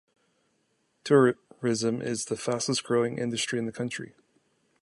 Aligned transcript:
Tourism 1.03 2.01
is 2.01 2.25
the 2.25 2.35
fastest-growing 2.35 3.19
industry 3.19 3.59
in 3.59 3.67
the 3.67 3.71
country. 3.71 4.15